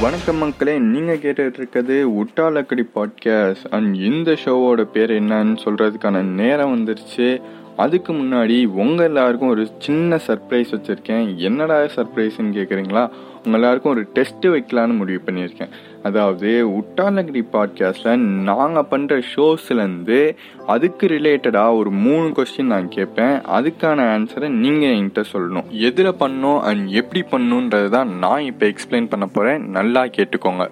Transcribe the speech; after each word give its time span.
வணக்கம் 0.00 0.36
மக்களே 0.36 0.78
நீங்கள் 0.78 1.18
கேட்டுட்டு 1.18 1.52
இருக்கிறது 1.52 2.08
உட்டாலக்கடி 2.08 2.88
பாட்காஸ்ட் 2.94 3.70
அண்ட் 3.70 3.94
இந்த 3.94 4.36
ஷோவோட 4.44 4.82
பேர் 4.84 5.10
என்னன்னு 5.10 5.56
சொல்கிறதுக்கான 5.64 6.22
நேரம் 6.22 6.74
வந்துருச்சு. 6.76 7.42
அதுக்கு 7.84 8.12
முன்னாடி 8.20 8.56
உங்கள் 8.82 9.08
எல்லாருக்கும் 9.08 9.52
ஒரு 9.54 9.64
சின்ன 9.84 10.18
சர்ப்ரைஸ் 10.26 10.72
வச்சுருக்கேன். 10.74 11.26
என்னடா 11.48 11.76
சர்ப்ரைஸ்ன்னு 11.96 12.56
கேட்குறீங்களா 12.58 13.04
உங்கள் 13.44 13.58
எல்லாருக்கும் 13.58 13.92
ஒரு 13.92 14.02
டெஸ்ட் 14.16 14.46
வைக்கலான்னு 14.54 14.94
முடிவு 15.00 15.20
பண்ணியிருக்கேன். 15.26 15.72
அதாவது 16.08 16.50
உட்டாலகிரி 16.78 17.42
பாட்காஸ்டில் 17.54 18.24
நாங்கள் 18.48 18.88
பண்ணுற 18.92 19.16
ஷோஸ்லேருந்து 19.32 20.18
அதுக்கு 20.74 21.06
ரிலேட்டடாக 21.14 21.78
ஒரு 21.80 21.92
மூணு 22.04 22.28
கொஸ்டின் 22.38 22.72
நான் 22.74 22.92
கேட்பேன். 22.96 23.34
அதுக்கான 23.58 24.08
ஆன்சரை 24.16 24.50
நீங்கள் 24.62 24.94
என்கிட்ட 24.98 25.24
சொல்லணும். 25.32 25.68
எதில் 25.88 26.18
பண்ணோம் 26.24 26.60
அண்ட் 26.70 26.86
எப்படி 27.02 27.22
பண்ணுன்றதை 27.34 27.90
தான் 27.96 28.12
நான் 28.24 28.48
இப்போ 28.52 28.66
எக்ஸ்பிளைன் 28.72 29.12
பண்ண 29.14 29.28
போகிறேன் 29.36 29.64
நல்லா 29.78 30.04
கேட்டுக்கோங்க. 30.18 30.66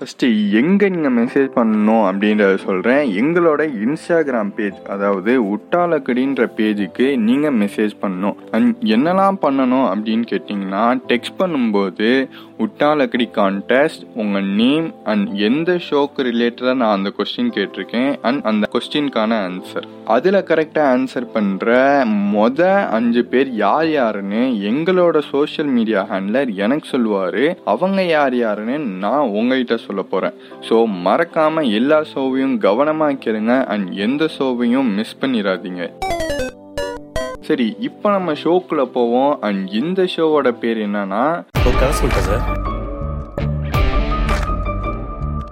ஃபஸ்ட்டு 0.00 0.26
எங்கே 0.58 0.88
நீங்கள் 0.94 1.14
மெசேஜ் 1.14 1.48
பண்ணணும் 1.56 2.02
அப்படின்றத 2.08 2.58
சொல்கிறேன் 2.66 3.00
எங்களோட 3.20 3.62
இன்ஸ்டாகிராம் 3.84 4.52
பேஜ் 4.58 4.76
அதாவது 4.94 5.32
உட்டாலக்கடின்ற 5.54 6.42
பேஜுக்கு 6.58 7.06
நீங்கள் 7.28 7.56
மெசேஜ் 7.62 7.94
பண்ணணும். 8.02 8.36
அண்ட் 8.56 8.76
என்னெல்லாம் 8.96 9.38
பண்ணணும் 9.44 9.88
அப்படின்னு 9.92 10.26
கேட்டிங்கன்னா 10.32 10.84
டெக்ஸ்ட் 11.12 11.38
பண்ணும்போது 11.40 12.10
உட்டாலக்கடி 12.64 13.26
கான்டெஸ்ட் 13.38 14.04
உங்கள் 14.22 14.46
நேம் 14.60 14.86
அண்ட் 15.10 15.26
எந்த 15.48 15.72
ஷோக்கு 15.88 16.22
ரிலேட்டடாக 16.28 16.76
நான் 16.82 16.96
அந்த 16.98 17.12
கொஸ்டின் 17.18 17.52
கேட்டிருக்கேன். 17.56 18.12
அண்ட் 18.28 18.40
அந்த 18.52 18.70
கொஸ்டின்கான 18.76 19.32
ஆன்சர் 19.48 19.88
அதில் 20.16 20.40
கரெக்டாக 20.50 20.92
ஆன்சர் 20.94 21.28
பண்ணுற 21.34 21.74
மொத 22.36 22.60
அஞ்சு 22.98 23.24
பேர் 23.32 23.50
யார் 23.64 23.90
யாருன்னு 23.98 24.44
எங்களோட 24.70 25.16
சோஷியல் 25.32 25.70
மீடியா 25.76 26.00
ஹேண்ட்லர் 26.12 26.54
எனக்கு 26.64 26.88
சொல்லுவார். 26.94 27.42
அவங்க 27.74 28.00
யார் 28.14 28.36
யாருன்னு 28.44 28.78
நான் 29.04 29.34
உங்ககிட்ட 29.40 29.74
சொல்ல 29.88 30.02
போகிறேன் 30.12 30.36
ஸோ 30.68 30.76
மறக்காமல் 31.06 31.70
எல்லா 31.78 32.00
ஷோவையும் 32.12 32.56
கவனமாக 32.66 33.20
கேளுங்க 33.24 33.54
அண்ட் 33.74 33.88
எந்த 34.06 34.24
ஷோவையும் 34.38 34.90
மிஸ் 34.98 35.18
பண்ணிடாதீங்க. 35.20 35.82
சரி 37.48 37.66
இப்போ 37.88 38.08
நம்ம 38.16 38.32
ஷோக்குள்ள 38.42 38.82
போவோம். 38.96 39.32
அண்ட் 39.46 39.62
இந்த 39.80 40.00
ஷோவோட 40.14 40.48
பேர் 40.64 40.80
என்னன்னா 40.86 41.22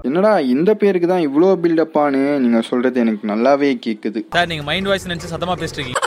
என்னடா 0.09 0.33
இந்த 0.53 0.71
பேருக்கு 0.81 1.09
தான் 1.11 1.25
இவ்வளோ 1.29 1.49
பில்டப்பானு 1.63 2.21
நீங்கள் 2.43 2.67
சொல்கிறது 2.69 3.01
எனக்கு 3.05 3.31
நல்லாவே 3.33 3.71
கேட்குது 3.87 4.21
சார் 4.37 4.51
நீங்க 4.53 4.65
மைண்ட் 4.71 4.91
வாய்ஸ் 4.91 5.09
நினைச்சு 5.09 5.33
சத்தமா 5.33 5.57
பேசிட்டு 5.63 5.81
இருக்கீங்க 5.81 6.03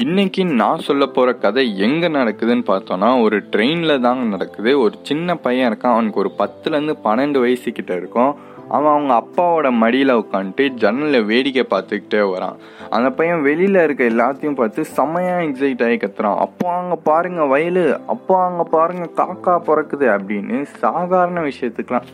இன்னைக்கு 0.00 0.44
நான் 0.44 0.78
சொல்ல 0.78 1.06
போற 1.06 1.32
கதை 1.32 1.78
எங்க 1.78 2.08
நடக்குதுன்னு 2.08 2.64
பார்த்தோம்னா 2.66 3.22
ஒரு 3.22 3.36
ட்ரெயின்ல 3.38 4.00
தாங்க 4.00 4.24
நடக்குது. 4.24 4.80
ஒரு 4.80 4.98
சின்ன 5.02 5.36
பையன் 5.36 5.72
இருக்கான். 5.72 5.92
அவனுக்கு 5.92 6.18
ஒரு 6.18 6.30
பத்துல 6.38 6.66
இருந்து 6.66 6.96
பன்னெண்டு 7.04 7.40
வயசு 7.40 7.72
கிட்ட 7.72 7.96
இருக்கும். 7.96 8.36
அவன் 8.68 8.92
அவங்க 8.92 9.14
அப்பாவோட 9.22 9.70
மடியில் 9.82 10.18
உட்காந்துட்டு 10.22 10.66
ஜன்னலில் 10.82 11.26
வேடிக்கை 11.30 11.64
பார்த்துக்கிட்டே 11.70 12.22
வரான். 12.32 12.56
அந்த 12.90 13.10
பையன் 13.10 13.42
வெளியில் 13.42 13.80
இருக்க 13.82 14.04
எல்லாத்தையும் 14.04 14.58
பார்த்து 14.60 14.84
செமையாக 14.96 15.46
எக்ஸைட் 15.48 15.84
ஆகி 15.86 15.96
கத்துறான். 15.96 16.38
அப்போ 16.46 16.66
அங்கே 16.70 16.96
பாருங்கள் 17.08 17.50
வயலு. 17.54 17.84
அப்போ 18.06 18.34
அங்கே 18.44 18.66
பாருங்கள் 18.70 19.14
காக்கா 19.20 19.54
பிறக்குது 19.68 20.08
அப்படின்னு 20.16 20.62
சாதாரண 20.84 21.40
விஷயத்துக்கெலாம் 21.50 22.08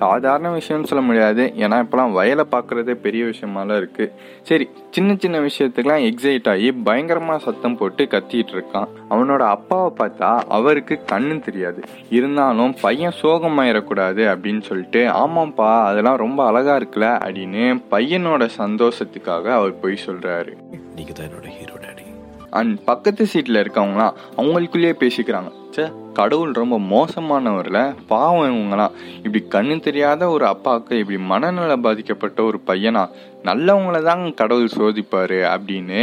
சாதாரண 0.00 0.48
விஷயம்னு 0.58 0.90
சொல்ல 0.90 1.04
முடியாது. 1.08 1.42
ஏன்னா 1.56 1.76
இப்போலாம் 1.84 2.16
வயலை 2.18 2.44
பார்க்குறதே 2.54 2.94
பெரிய 3.06 3.24
விஷயமாலாம் 3.24 3.80
இருக்குது 3.82 4.12
சரி 4.42 4.68
சின்ன 4.90 5.14
சின்ன 5.22 5.38
விஷயத்துக்கெலாம் 5.40 6.04
எக்ஸைட் 6.10 6.48
ஆகி 6.52 6.72
பயங்கரமாக 6.72 7.38
சத்தம் 7.38 7.76
போட்டு 7.76 8.04
கத்திட்டு 8.04 8.54
இருக்கான். 8.56 8.88
அவனோட 9.10 9.42
அப்பாவை 9.56 9.90
பார்த்தா 10.00 10.30
அவருக்கு 10.48 10.94
கண்ணு 11.12 11.40
தெரியாது. 11.40 11.80
இருந்தாலும் 12.10 12.74
பையன் 12.80 13.18
சோகமாயிடக்கூடாது 13.22 14.22
அப்படின்னு 14.32 14.62
சொல்லிட்டு 14.68 15.02
ஆமாம்ப்பா 15.22 15.70
அதெல்லாம் 15.96 16.22
ரொம்ப 16.22 16.40
அழகா 16.46 16.72
இருக்குல்ல 16.76 17.06
அப்படின்னு 17.26 17.62
பையனோட 17.90 18.44
சந்தோஷத்துக்காக 18.58 19.44
அவர் 19.58 19.80
போய் 19.80 19.94
சொல்றாரு. 20.06 20.52
நீங்க 20.96 21.12
தான் 21.12 21.26
என்னோட 21.26 21.46
ஹீரோ 21.58 21.74
டாடி 21.74 22.04
அண்ட் 22.50 22.74
பக்கத்து 22.84 23.26
சீட்டில் 23.26 23.60
இருக்கவங்களாம் 23.62 24.16
அவங்களுக்குள்ளேயே 24.36 24.94
பேசிக்கிறாங்க. 25.02 25.50
ச்சே 25.74 25.84
கடவுள் 26.18 26.52
ரொம்ப 26.62 26.76
மோசமானவரில் 26.94 27.80
பாவம் 28.12 28.50
இவங்களாம் 28.50 28.96
இப்படி 29.24 29.42
கண்ணு 29.54 29.76
தெரியாத 29.86 30.28
ஒரு 30.28 30.46
அப்பாவுக்கு 30.46 30.98
இப்படி 30.98 31.20
மனநல 31.32 31.72
பாதிக்கப்பட்ட 31.86 32.38
ஒரு 32.42 32.60
பையனா? 32.66 33.04
நல்லவங்கள 33.48 33.96
தாங்க 34.02 34.28
கடவுள் 34.38 34.72
சோதிப்பார் 34.76 35.34
அப்படின்னு 35.50 36.00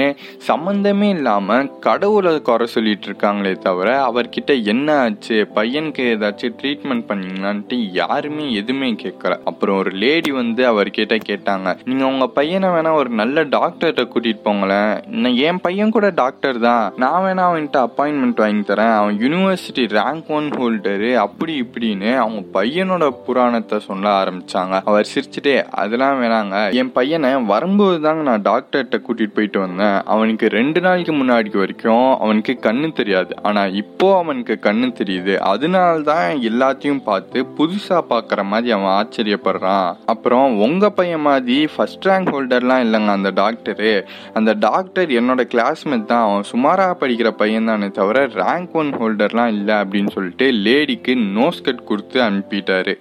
சம்மந்தமே 0.47 1.07
இல்லாமல் 1.15 1.69
கடவுளை 1.79 2.31
குறை 2.41 2.65
சொல்லிட்டு 2.67 3.07
இருக்காங்களே 3.09 3.51
தவிர 3.65 3.89
அவர்கிட்ட 4.09 4.51
என்ன 4.63 4.87
ஆச்சு? 4.99 5.37
பையனுக்கு 5.55 6.03
ஏதாச்சும் 6.11 6.55
ட்ரீட்மெண்ட் 6.61 7.05
பண்ணீங்களான்ட்டு 7.09 7.77
யாருமே 7.91 8.45
எதுவுமே 8.59 8.89
கேட்கல. 9.03 9.35
அப்புறம் 9.45 9.79
ஒரு 9.81 9.91
லேடி 10.03 10.31
வந்து 10.31 10.63
அவர்கிட்ட 10.71 11.17
கேட்டாங்க 11.29 11.75
நீங்கள் 11.89 12.09
உங்கள் 12.11 12.33
பையனை 12.39 12.69
வேணா 12.75 12.93
ஒரு 13.01 13.11
நல்ல 13.21 13.43
டாக்டர்கிட்ட 13.57 14.05
கூட்டிகிட்டு 14.13 14.47
போங்களேன். 14.47 14.93
நான் 15.23 15.39
என் 15.47 15.61
பையன் 15.61 15.93
கூட 15.97 16.07
டாக்டர் 16.21 16.59
தான். 16.67 16.85
நான் 17.03 17.21
வேணா 17.25 17.43
அவன்கிட்ட 17.49 17.79
அப்பாயின்மெண்ட் 17.87 18.43
வாங்கி 18.45 18.65
தரேன். 18.71 18.93
அவன் 19.01 19.19
யூனிவர்சிட்டி 19.25 19.85
ரேங்க் 20.03 20.29
ஒன் 20.37 20.49
ஹோல்டரு 20.59 21.09
அப்படி 21.25 21.53
இப்படின்னு 21.63 22.09
அவங்க 22.23 22.41
பையனோட 22.59 23.03
புராணத்தை 23.25 23.77
சொல்ல 23.89 24.05
ஆரம்பிச்சாங்க. 24.21 24.75
அவர் 24.89 25.11
சிரிச்சுட்டே 25.13 25.55
அதெல்லாம் 25.83 26.21
வேணாங்க. 26.21 26.55
என் 26.81 26.91
பையனை 26.97 27.29
வரும்போது 27.51 27.97
தாங்க 28.05 28.23
நான் 28.29 28.45
டாக்டர்கிட்ட 28.49 28.97
கூட்டிட்டு 29.05 29.35
போயிட்டு 29.37 29.59
வந்தேன். 29.65 29.97
அவனுக்கு 30.13 30.45
ரெண்டு 30.57 30.79
நாளைக்கு 30.85 31.13
முன்னாடி 31.19 31.51
வரைக்கும் 31.61 32.09
அவனுக்கு 32.23 32.53
கண்ணு 32.67 32.87
தெரியாது. 32.99 33.33
ஆனா 33.47 33.61
இப்போ 33.81 34.07
அவனுக்கு 34.21 34.57
கண்ணு 34.67 34.89
தெரியுது. 35.01 35.35
அதனால 35.51 36.01
தான் 36.11 36.41
எல்லாத்தையும் 36.49 37.03
பார்த்து 37.09 37.45
புதுசா 37.57 37.99
பாக்குற 38.11 38.43
மாதிரி 38.51 38.71
அவன் 38.77 38.93
ஆச்சரியப்படுறான். 38.99 39.89
அப்புறம் 40.13 40.57
உங்க 40.67 40.89
பையன் 40.99 41.25
மாதிரி 41.27 41.57
ஃபர்ஸ்ட் 41.75 42.07
ரேங்க் 42.11 42.31
ஹோல்டர்லாம் 42.35 42.83
இல்லைங்க 42.87 43.13
அந்த 43.17 43.31
டாக்டரு 43.41 43.93
அந்த 44.39 44.53
டாக்டர் 44.67 45.09
என்னோட 45.19 45.41
கிளாஸ்மேட் 45.53 46.09
தான். 46.13 46.25
அவன் 46.27 46.49
சுமாரா 46.53 46.87
படிக்கிற 47.03 47.31
பையன் 47.43 47.69
தானே 47.71 47.89
தவிர 47.99 48.25
ரேங்க் 48.41 48.75
ஒன் 48.81 48.91
ஹோல்டர்லாம் 49.01 49.53
இல்லை 49.57 49.77
அப்படின்னு 49.93 50.13
சொல்லிட்டு 50.13 50.45
லேடிக்கு 50.67 51.13
நோஸ் 51.37 51.63
கட் 51.63 51.83
கொடுத்து 51.83 52.17
அனுப்பிட்டாரு. 52.21 52.93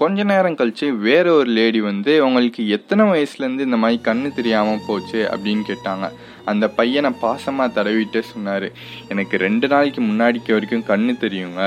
கொஞ்ச 0.00 0.24
நேரம் 0.30 0.56
கழிச்சு 0.58 0.86
வேற 1.06 1.32
ஒரு 1.32 1.50
லேடி 1.58 1.80
வந்து 1.80 2.12
உங்களுக்கு 2.26 2.68
எத்தனை 2.76 3.04
வயசுலேருந்து 3.12 3.66
இந்த 3.68 3.76
மாதிரி 3.76 4.00
கண்ணு 4.08 4.28
தெரியாம 4.34 4.78
போச்சு? 4.86 5.28
அப்படின்னு 5.32 5.62
கேட்டாங்க. 5.70 6.06
அந்த 6.50 6.68
பையனை 6.68 7.10
பாசமாக 7.22 7.74
தடவிட்டு 7.76 8.20
சொன்னார் 8.28 8.66
எனக்கு 9.12 9.36
ரெண்டு 9.36 9.66
நாளைக்கு 9.68 10.00
முன்னாடிக்கு 10.00 10.50
வரைக்கும் 10.54 10.86
கண்ணு 10.90 11.12
தெரியுங்க. 11.24 11.62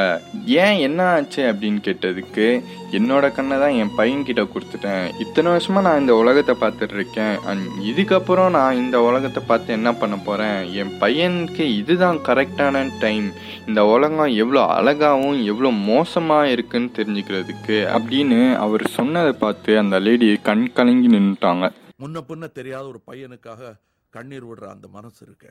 ஏன் 0.45 0.77
என்ன 0.77 1.03
ஆச்சு? 1.15 1.41
அப்படின்னு 1.51 1.79
கேட்டதுக்கு 1.87 2.45
என்னோட 2.91 3.25
கண்ணை 3.35 3.57
தான் 3.59 3.75
என் 3.81 3.93
பையன்கிட்ட 3.97 4.43
கொடுத்துட்டேன். 4.53 5.05
இத்தனை 5.19 5.51
வருஷமாக 5.51 5.83
நான் 5.87 5.99
இந்த 5.99 6.15
உலகத்தை 6.15 6.55
பார்த்துட்டு 6.63 6.93
இருக்கேன். 6.93 7.35
அண்ட் 7.45 7.67
இதுக்கப்புறம் 7.91 8.49
நான் 8.49 8.75
இந்த 8.75 9.01
உலகத்தை 9.01 9.43
பார்த்து 9.47 9.73
என்ன 9.73 9.93
பண்ண 9.93 10.15
போகிறேன் 10.15 10.73
என் 10.73 10.95
பையனுக்கு 10.99 11.67
இதுதான் 11.81 12.19
கரெக்டான 12.29 12.83
டைம். 12.99 13.29
இந்த 13.67 13.85
உலகம் 13.85 14.33
எவ்வளோ 14.43 14.63
அழகாகவும் 14.79 15.39
எவ்வளோ 15.43 15.69
மோசமாக 15.91 16.49
இருக்குன்னு 16.49 16.91
தெரிஞ்சுக்கிறதுக்கு 16.97 17.77
அப்படின்னு 17.95 18.19
அவர் 18.57 18.83
சொன்னதை 18.89 19.33
பார்த்து 19.35 19.71
அந்த 19.77 19.99
லேடி 19.99 20.27
கண் 20.43 20.67
கலங்கி 20.73 21.09
நின்றுட்டாங்க 21.09 21.65
முன்ன 21.99 22.23
பின்ன 22.27 22.45
தெரியாத 22.51 22.85
ஒரு 22.87 23.01
பையனுக்காக 23.07 23.71
கண்ணீர் 24.13 24.45
விடுற 24.45 24.65
அந்த 24.67 24.87
மனசு 24.91 25.19
இருக்க 25.21 25.45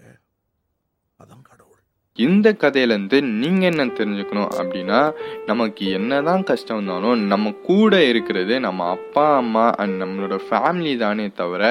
அதான் 1.20 1.42
கடவுள். 1.42 1.76
இந்த 2.18 2.48
கதையிலேருந்து 2.60 3.18
நீங்கள் 3.40 3.68
என்ன 3.70 3.84
தெரிஞ்சுக்கணும் 3.92 4.50
அப்படின்னா 4.56 5.00
நமக்கு 5.46 5.84
என்னதான் 5.90 6.42
கஷ்டம் 6.42 6.78
வந்தாலும் 6.78 7.22
நம்ம 7.26 7.52
கூட 7.62 8.02
இருக்கிறது 8.04 8.54
நம்ம 8.60 8.88
அப்பா 8.90 9.36
அம்மா 9.36 9.64
அண்ட் 9.76 9.96
நம்மளோட 10.02 10.36
ஃபேமிலி 10.46 10.96
தானே 10.96 11.26
தவிர 11.36 11.62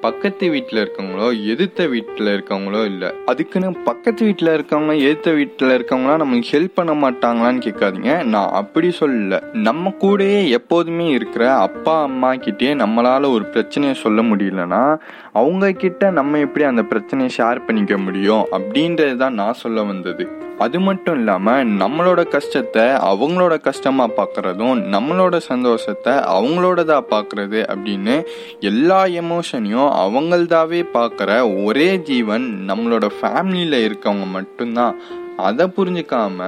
பக்கத்து 0.00 0.50
வீட்டில் 0.50 0.82
இருக்கவங்களோ 0.84 1.44
எதிர்த்த 1.44 1.86
வீட்டில் 1.86 2.26
இருக்கவங்களோ 2.26 2.84
இல்லை. 2.84 3.12
அதுக்குன்னு 3.26 3.72
பக்கத்து 3.72 4.24
வீட்டில் 4.24 4.48
இருக்கவங்க 4.48 5.00
எதிர்த்த 5.00 5.32
வீட்டில் 5.32 5.68
இருக்கவங்களாம் 5.68 6.16
நமக்கு 6.16 6.58
ஹெல்ப் 6.58 6.74
பண்ண 6.74 6.92
மாட்டாங்களான்னு 6.94 7.60
கேட்காதீங்க. 7.64 8.24
நான் 8.24 8.50
அப்படி 8.50 8.92
சொல்லல. 9.00 9.52
நம்ம 9.52 9.94
கூடயே 10.00 10.48
எப்போதுமே 10.48 11.08
இருக்கிற 11.08 11.54
அப்பா 11.54 12.02
அம்மா 12.02 12.34
கிட்டே 12.34 12.74
நம்மளால 12.74 13.30
ஒரு 13.30 13.44
பிரச்சனையை 13.44 13.96
சொல்ல 13.96 14.22
முடியலன்னா 14.22 14.96
அவங்க 15.32 15.72
கிட்ட 15.72 16.10
நம்ம 16.10 16.38
எப்படி 16.38 16.64
அந்த 16.64 16.82
பிரச்சனையை 16.82 17.36
ஷேர் 17.38 17.66
பண்ணிக்க 17.66 17.98
முடியும் 17.98 18.46
அப்படின்றது 18.52 19.16
தான் 19.16 19.34
நான் 19.34 19.52
சொல்ல 19.52 19.82
வந்தது. 19.82 20.37
அது 20.58 20.80
மட்டும் 20.80 21.18
இல்லாமல் 21.18 21.68
நம்மளோட 21.80 22.20
கஷ்டத்தை 22.28 22.82
அவங்களோட 22.82 23.60
கஷ்டமாக 23.60 24.14
பார்க்குறதும் 24.16 24.78
நம்மளோட 24.90 25.36
சந்தோஷத்தை 25.36 26.12
அவங்களோடதா 26.12 26.98
பார்க்குறது 27.10 27.60
அப்படின்னு 27.74 28.16
எல்லா 28.60 29.04
எமோஷனையும் 29.22 29.90
அவங்கள்தாவே 30.04 30.82
பார்க்குற 30.92 31.30
ஒரே 31.64 31.96
ஜீவன் 32.02 32.46
நம்மளோட 32.70 33.08
ஃபேமிலியில் 33.20 33.84
இருக்கவங்க 33.86 34.26
மட்டும்தான். 34.30 34.96
அதை 35.46 35.64
புரிஞ்சுக்காம 35.76 36.40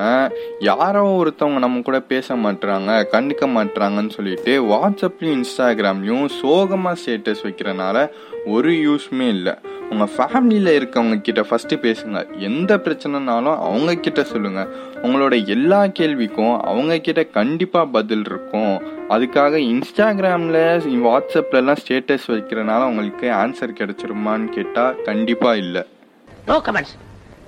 யாரோ 0.69 1.02
ஒருத்தவங்க 1.20 1.60
நம்ம 1.64 1.81
கூட 1.88 1.98
பேச 2.12 2.34
மாட்டுறாங்க 2.44 2.92
கண்டுக்க 3.12 3.44
மாட்றாங்கன்னு 3.56 4.14
சொல்லிட்டு 4.16 4.52
வாட்ஸ்அப்லையும் 4.72 5.37
இன்ஸ்டாகிராம்லையும் 5.38 6.28
சோகமாக 6.40 7.00
ஸ்டேட்டஸ் 7.02 7.44
வைக்கிறனால 7.46 7.96
ஒரு 8.54 8.70
யூஸ்மே 8.87 9.26
இல்லை. 9.37 9.54
உங்கள் 9.90 10.10
ஃபேமிலியில் 10.16 10.70
இருக்கவங்க 10.78 11.16
கிட்ட 11.20 11.40
ஃபஸ்ட்டு 11.40 11.76
பேசுங்க. 11.87 12.19
எந்த 12.48 12.76
பிரச்சனைனாலும் 12.76 13.58
அவங்க 13.69 13.94
கிட்ட 13.94 14.22
சொல்லுங்க. 14.25 14.62
உங்களோட 15.02 15.34
எல்லா 15.46 15.81
கேள்விக்கும் 15.98 16.56
அவங்க 16.70 16.98
கிட்ட 16.98 17.22
கண்டிப்பாக 17.38 17.92
பதில் 17.96 18.25
இருக்கும். 18.31 18.75
அதுக்காக 19.14 19.54
இன்ஸ்டாகிராமில் 19.72 20.60
வாட்ஸ்அப்லலாம் 21.06 21.81
ஸ்டேட்டஸ் 21.82 22.28
வைக்கிறனால 22.34 22.88
உங்களுக்கு 22.92 23.28
ஆன்சர் 23.42 23.78
கிடைச்சிருமான்னு 23.81 24.48
கேட்டால் 24.58 25.02
கண்டிப்பாக 25.02 25.62
இல்லை. 25.64 25.84
நோ 26.46 26.58
கமெண்ட்ஸ் 26.69 26.94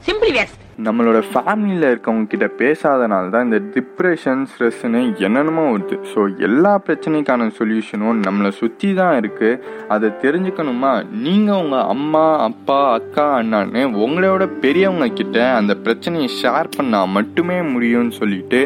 சிம்பிளி 0.09 0.35
வேஸ்ட் 0.39 0.62
நம்மளோட 0.79 1.19
ஃபேமிலியில் 1.31 1.87
இருக்கவங்க 1.91 2.27
கிட்ட 2.33 2.47
பேசாதனால 2.61 3.31
தான் 3.31 3.45
இந்த 3.49 3.59
டிப்ரெஷன் 3.75 4.43
ஸ்ட்ரெஸ்ஸுன்னு 4.51 5.01
என்னென்னமோ 5.27 5.65
வருது. 5.73 5.97
ஸோ 6.13 6.21
எல்லா 6.47 6.73
பிரச்சனைக்கான 6.87 7.49
சொல்யூஷனும் 7.59 8.23
நம்மளை 8.27 8.51
சுற்றி 8.61 8.95
தான் 8.95 9.17
இருக்குது 9.21 9.61
அதை 9.95 10.11
தெரிஞ்சுக்கணுமா? 10.23 10.93
நீங்கள் 11.27 11.61
உங்கள் 11.63 11.89
அம்மா 11.95 12.25
அப்பா 12.49 12.93
அக்கா 12.99 13.27
அண்ணான்னு 13.41 13.83
உங்களோட 14.07 14.47
பெரியவங்க 14.65 15.09
கிட்ட 15.21 15.55
அந்த 15.61 15.75
பிரச்சனையை 15.75 16.29
ஷேர் 16.41 16.75
பண்ணால் 16.77 17.13
மட்டுமே 17.19 17.59
முடியும்னு 17.75 18.15
சொல்லிட்டு 18.21 18.61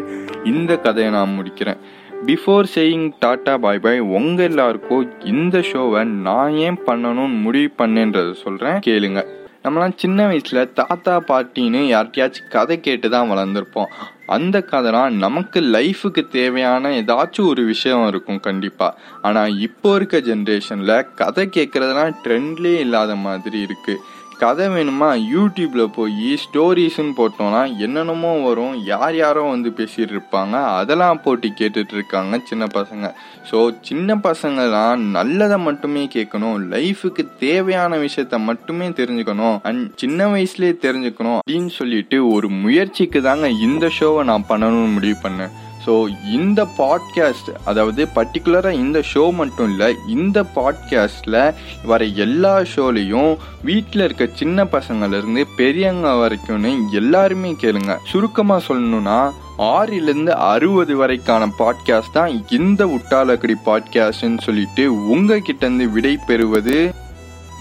இந்த 0.45 0.77
கதையை 0.77 1.11
நான் 1.11 1.37
முடிக்கிறேன். 1.39 1.81
Before 2.27 2.69
saying 2.75 3.09
tata 3.25 3.59
bye 3.65 3.79
bye 3.79 3.99
உங்கள் 3.99 4.47
எல்லாருக்கும் 4.51 5.11
இந்த 5.23 5.59
ஷோவை 5.71 6.05
நான் 6.05 6.55
ஏன் 6.67 6.79
பண்ணணும்னு 6.87 7.43
முடிவு 7.43 7.73
பண்ணேன்றதை 7.83 8.33
சொல்கிறேன் 8.33 8.79
கேளுங்க. 8.89 9.23
நம்மலாம் 9.67 9.95
சின்ன 9.97 10.27
வயசுல 10.29 10.73
தாத்தா 10.73 11.21
பாட்டின்னு 11.29 11.81
யார்கிட்டயாச்சும் 11.93 12.49
கதை 12.49 12.81
கேட்டு 12.81 13.09
தான் 13.11 13.31
வளர்ந்துருப்போம். 13.31 13.91
அந்த 14.27 14.59
கதைலாம் 14.71 15.11
நமக்கு 15.11 15.61
லைஃபுக்கு 15.61 16.29
தேவையான 16.29 16.91
ஏதாச்சும் 16.91 17.47
ஒரு 17.47 17.65
விஷயம் 17.65 18.07
இருக்கும் 18.07 18.41
கண்டிப்பாக 18.41 18.97
ஆனால் 19.23 19.59
இப்போ 19.59 19.95
இருக்க 19.95 20.19
ஜென்ரேஷனில் 20.19 21.07
கதை 21.15 21.47
கேட்குறதுலாம் 21.47 22.13
ட்ரெண்ட்லேயே 22.25 22.79
இல்லாத 22.79 23.17
மாதிரி 23.17 23.67
இருக்குது 23.67 24.01
கதை 24.41 24.65
வேணுமா? 24.69 25.09
யூடியூப்பில் 25.35 25.93
போய் 25.97 26.39
ஸ்டோரிஸ்ன்னு 26.43 27.15
போட்டோம்னா 27.19 27.61
என்னென்னமோ 27.85 28.33
வரும். 28.47 28.75
யார் 28.85 29.17
யாரோ 29.17 29.43
வந்து 29.43 29.71
பேசிகிட்டு 29.79 30.15
இருப்பாங்க 30.17 30.57
அதெல்லாம் 30.81 31.21
போட்டு 31.25 31.49
கேட்டுட்டு 31.61 31.95
இருக்காங்க 31.99 32.41
சின்ன 32.51 32.67
பசங்க. 32.75 33.09
ஸோ 33.51 33.59
சின்ன 33.81 34.17
பசங்கலாம் 34.29 35.05
நல்லதை 35.17 35.59
மட்டுமே 35.59 36.05
கேட்கணும். 36.17 36.57
லைஃபுக்கு 36.75 37.25
தேவையான 37.39 37.97
விஷயத்த 37.97 38.39
மட்டுமே 38.39 38.89
தெரிஞ்சுக்கணும். 38.89 39.59
அண்ட் 39.63 39.85
சின்ன 39.97 40.29
வயசுலேயே 40.35 40.75
தெரிஞ்சுக்கணும் 40.87 41.39
அப்படின்னு 41.39 41.73
சொல்லிட்டு 41.81 42.19
ஒரு 42.33 42.49
முயற்சிக்கு 42.65 43.23
தாங்க 43.23 43.49
இந்த 43.69 43.91
ஷோவை 44.01 44.25
நான் 44.33 44.51
பண்ணணும்னு 44.53 44.97
முடிவு 44.99 45.19
பண்ணேன். 45.23 45.55
ஸோ 45.87 46.09
இந்த 46.33 46.67
பாட்காஸ்ட் 46.79 47.51
அதாவது 47.65 48.09
பர்டிகுலராக 48.15 48.71
இந்த 48.71 49.03
ஷோ 49.15 49.33
மட்டும் 49.33 49.71
இல்லை 49.71 49.95
இந்த 50.07 50.45
பாட்காஸ்டில் 50.55 51.55
வர 51.85 52.05
எல்லா 52.05 52.61
ஷோலையும் 52.61 53.37
வீட்டில் 53.63 54.03
இருக்க 54.03 54.29
சின்ன 54.35 54.65
பசங்கள்லேருந்து 54.65 55.45
பெரியவங்க 55.57 56.09
வரைக்கும்னு 56.09 56.91
எல்லாருமே 56.91 57.57
கேளுங்க. 57.61 57.97
சுருக்கமாக 58.05 58.75
சொல்லணும்னா 58.75 59.31
ஆறிலிருந்து 59.59 60.29
அறுபது 60.29 61.07
வரைக்கான 61.07 61.49
பாட்காஸ்ட் 61.59 62.13
தான் 62.13 62.45
இந்த 62.51 62.87
உட்டாலக்கடி 62.87 63.55
பாட்காஸ்ட்னு 63.67 64.39
சொல்லிட்டு 64.39 65.17
உங்ககிட்டேருந்து 65.17 65.91
விடை 65.91 66.19
பெறுவது. 66.27 66.95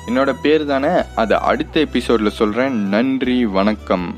என்னோட 0.07 0.33
பேர் 0.41 0.65
தானே? 0.65 0.93
அதை 1.15 1.37
அடுத்த 1.37 1.79
எபிசோடில் 1.79 2.29
சொல்கிறேன் 2.29 2.87
நன்றி 2.87 3.45
வணக்கம். 3.45 4.15